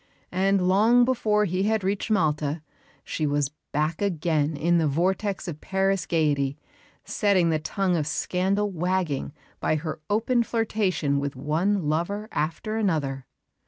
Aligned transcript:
And 0.31 0.67
long 0.67 1.05
before 1.05 1.45
he 1.45 1.61
had 1.61 1.83
reached 1.83 2.09
Malta 2.09 2.63
she 3.03 3.27
was 3.27 3.51
back 3.71 4.01
again 4.01 4.57
in 4.57 4.79
the 4.79 4.87
vortex 4.87 5.47
of 5.47 5.61
Paris 5.61 6.07
gaiety, 6.07 6.57
setting 7.05 7.51
the 7.51 7.59
tongue 7.59 7.95
of 7.95 8.07
scandal 8.07 8.71
wagging 8.71 9.31
by 9.59 9.75
her 9.75 9.99
open 10.09 10.41
flirtation 10.41 11.19
with 11.19 11.35
one 11.35 11.87
lover 11.87 12.27
after 12.31 12.77
another. 12.77 13.27